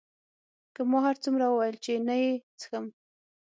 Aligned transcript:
که 0.73 0.81
ما 0.89 0.99
هرڅومره 1.07 1.45
وویل 1.47 1.77
چې 1.83 1.91
نه 2.07 2.15
یې 2.21 2.31
څښم. 2.59 2.85